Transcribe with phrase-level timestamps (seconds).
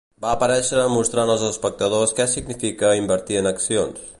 [0.23, 4.07] Va aparèixer mostrant els espectadors què significa invertir en accions.